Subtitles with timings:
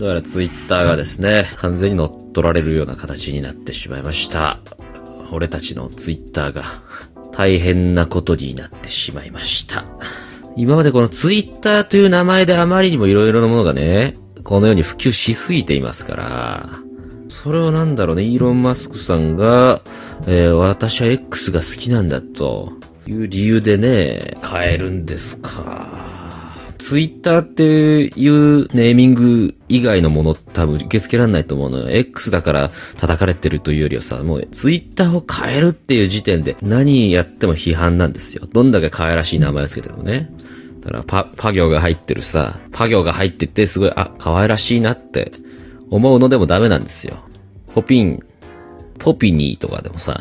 [0.00, 4.58] どうやらツイッターがですね、完全に乗っ取られるような形になってしまいました。
[5.30, 6.62] 俺たちのツイッターが
[7.36, 9.84] 大変なことになってしまいました。
[10.56, 16.70] 今までこのツイッターという名前であまりにも色々なものがね、このように普及しすぎていますから、
[17.28, 19.82] それをなんだろうね、イーロン・マスクさんが、
[20.26, 22.72] えー私は X が好きなんだと
[23.06, 25.99] いう理由でね、変えるんですか。
[26.90, 27.62] ツイッターって
[28.20, 31.88] いうネーミング以外のもの多分受け付けられないと思うのよ。
[31.88, 38.48] X だから叩かれてるというよりはさ、もうツイッターを変えるっていう時点で何やっても批判なんですよ。
[38.52, 40.34] どんだけ可愛らしい名前をつけてもね。
[40.80, 45.30] だからパ、パ行が入ってるさ、パ行が入っててすごい、あ、可愛らしいなって
[45.90, 47.18] 思うのでもダメなんですよ。
[47.72, 48.18] ポピン、
[48.98, 50.18] ポピニーとかでもさ、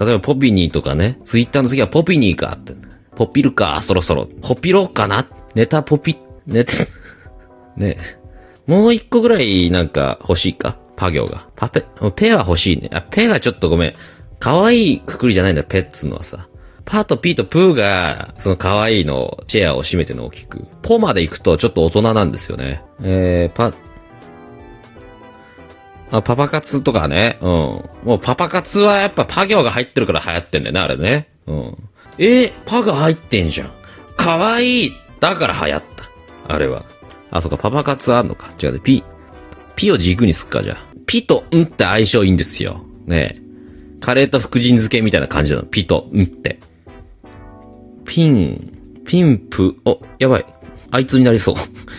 [0.00, 2.74] 例えばポピニーとかね、ツイッターの次はポピニーかって。
[3.14, 4.26] ポピるか、そろそろ。
[4.40, 6.72] ポピろうかなってネタポピ、ネタ、
[7.76, 7.96] ね。
[8.66, 10.76] もう一個ぐらいなんか欲しいか？
[10.96, 11.46] パ行が。
[11.56, 12.90] パペ、ペは欲しいね。
[12.92, 13.94] あ、ペがちょっとごめん。
[14.38, 16.46] 可愛いくくりじゃないんだよ、ペっつうのはさ。
[16.84, 20.66] パとピとプーが、その可愛いの、チェアを占めての大きく。
[20.82, 22.82] ポまで行くとちょっと大人なんですよね。
[23.02, 23.72] えー、パ、
[26.10, 27.38] あ、パパ活とかね。
[27.40, 27.48] うん。
[27.48, 27.84] も
[28.16, 31.28] うパパ活はやっぱパ行が入ってるから流行ってんだよね、あれね。
[31.46, 31.76] うん。
[32.18, 33.72] えパが入ってんじゃん。
[34.16, 35.82] かわいいだから流行っ
[36.46, 36.54] た。
[36.54, 36.84] あれは。
[37.30, 38.50] あ、そっか、パパ活あんのか。
[38.60, 38.80] 違うね。
[38.80, 39.04] ピ、
[39.76, 40.90] ピを軸にすっか、じゃあ。
[41.06, 42.84] ピとんって相性いいんですよ。
[43.06, 43.40] ねえ。
[44.00, 45.66] カレーと福神漬けみたいな感じなの。
[45.66, 46.58] ピとんって。
[48.04, 50.44] ピン、ピンプ、お、やばい。
[50.90, 51.54] あいつになりそう。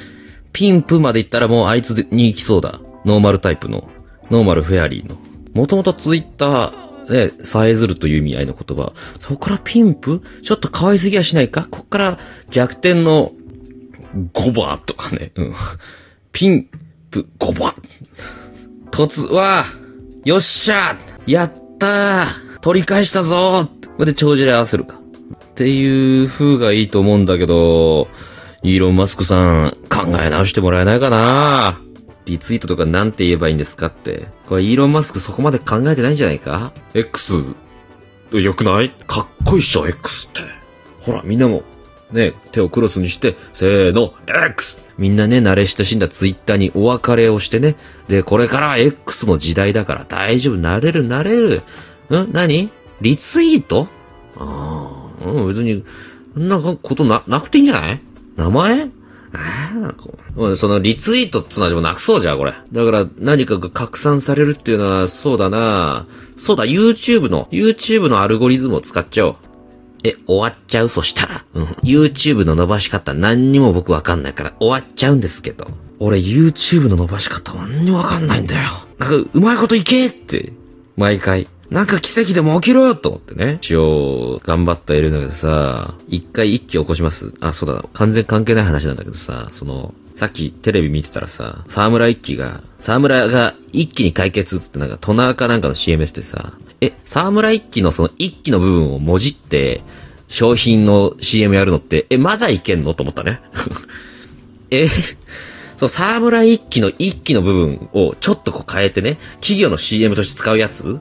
[0.51, 2.81] ピンプまで行ったらもうあいつに行きそうだ。
[3.05, 3.89] ノーマルタイプの。
[4.29, 5.15] ノーマルフェアリーの。
[5.53, 6.71] もともとツイッター、
[7.09, 8.93] ね、さえずるという意味合いの言葉。
[9.19, 10.21] そこからピンプ？
[10.43, 11.67] ちょっと可愛すぎやしないか？
[11.69, 13.31] こっから逆転の
[14.33, 15.31] 5番とかね。
[15.35, 15.53] うん。
[16.31, 16.69] ピン
[17.09, 17.73] プ5番。
[18.91, 19.65] 突、わあ
[20.25, 24.95] よっしゃやったー取り返したぞーこれで帳尻合わせるか。
[24.95, 28.07] っていう風がいいと思うんだけど、
[28.63, 31.81] イーロン・マスクさん、考え直してもらえないかな
[32.25, 34.27] リツイートとかなんて言えばいいんですかって。
[34.47, 37.55] これイーロン・マスクそこまで考えてないんじゃないか ?X、
[38.31, 38.91] よくない？
[39.07, 40.41] かっこいいっしょ、X って。
[41.01, 41.63] ほら、みんなも、
[42.11, 44.85] ね、手をクロスにして、せーの、X!
[44.97, 47.75] みんなね、慣れ親しんだツイッターにお別れをしてね。
[48.07, 51.63] で、これからは X の時代だから大丈夫、慣れる、慣れる。
[52.09, 52.31] ん？
[52.31, 52.69] 何？
[53.01, 53.87] リツイート？
[54.37, 55.83] ああ、うん、別に、
[56.35, 58.01] そんなことな、なくていいんじゃない？
[58.35, 58.91] 名前？
[60.55, 62.53] そのリツイートっつうのはもなくそうじゃん、これ。
[62.71, 69.35] だから何かが拡散されるっていうのは、そうだなそうだ、YouTube の、YouTube のアルゴリズムを使っちゃおう。
[70.03, 70.89] え、終わっちゃう？
[70.89, 71.45] そしたら。
[71.53, 71.63] うん。
[71.83, 75.67] YouTube の伸ばし方何にも僕わかんないから終わっちゃうんですけど。
[75.99, 78.69] 俺 YouTube の伸ばし方何にもわかんないんだよ。
[78.97, 80.53] なんか、うまいこといけって。
[80.97, 81.47] 毎回。
[81.71, 83.53] なんか奇跡でも起きろよと思ってね。
[83.61, 87.33] 一応、頑張ってはいるんだけどさ、一回一気起こします。
[87.39, 99.81] あ、そうだ、完全関係ない話なんだけどさ、その、さっきテレビ見てたらさ、沢村一輝が、沢村が一気に解決っつってなんかトナーかなんかの CMS でさ、え、沢村一輝のその一気の部分をもじって、
[100.27, 103.39] 商品の CM やるのって、え、まだいけんのと思ったね。
[104.71, 104.89] え、
[105.77, 110.99] そう、沢村一輝の一気の部分をちょっとこう変えてね、企業の CM として使うやつ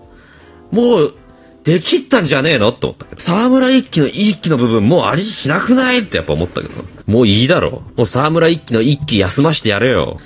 [0.71, 1.15] もう、
[1.63, 2.71] できったんじゃねえの？
[2.71, 3.21] って思ったけど。
[3.21, 6.01] 沢村一輝の一輝の部分もう味しなくない？
[6.01, 6.75] ってやっぱ思ったけど。
[7.07, 7.83] もういいだろ。
[7.97, 10.19] もう沢村一輝の一輝休ましてやれよ。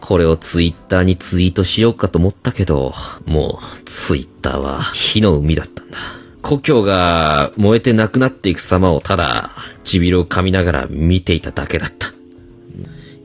[0.00, 2.92] これをツイッターにツイートしようかと思ったけど、
[3.24, 5.98] もうツイッターは火の海だったんだ。
[6.42, 9.50] 故郷が燃えてなくなっていく様をただ
[9.84, 12.08] 唇を噛みながら見ていただけだった。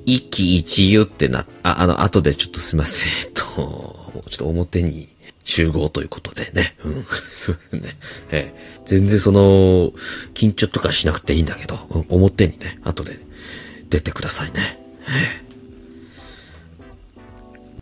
[0.06, 3.10] 一喜一憂ってな、あ、あの、後でちょっとすいません。
[3.10, 5.10] えっと、もうちょっと表に
[5.44, 6.76] 集合ということでね。
[6.84, 7.06] うん。
[7.32, 7.98] すいませんね。
[8.32, 9.92] ええ全然その、
[10.34, 13.20] 緊張とかしなくていいんだけど、うん表にね、後で
[13.90, 14.80] 出てくださいね。
[15.08, 15.45] えー